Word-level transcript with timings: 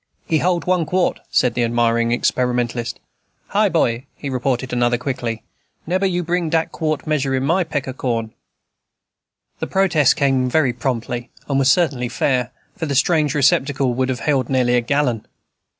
"He 0.25 0.39
hold 0.39 0.65
one 0.65 0.87
quart," 0.87 1.19
said 1.29 1.53
the 1.53 1.63
admiring 1.63 2.11
experimentalist. 2.11 2.99
"Hi! 3.49 3.69
boy," 3.69 4.07
retorted 4.23 4.73
another 4.73 4.97
quickly, 4.97 5.43
"neber 5.85 6.07
you 6.07 6.23
bring 6.23 6.49
dat 6.49 6.71
quart 6.71 7.05
measure 7.05 7.35
in 7.35 7.43
my 7.43 7.63
peck 7.63 7.87
o' 7.87 7.93
corn." 7.93 8.33
The 9.59 9.67
protest 9.67 10.15
came 10.15 10.49
very 10.49 10.73
promptly, 10.73 11.29
and 11.47 11.59
was 11.59 11.69
certainly 11.71 12.09
fair; 12.09 12.51
for 12.75 12.87
the 12.87 12.95
strange 12.95 13.35
receptacle 13.35 13.93
would 13.93 14.09
have 14.09 14.21
held 14.21 14.49
nearly 14.49 14.75
a 14.75 14.81
gallon. 14.81 15.23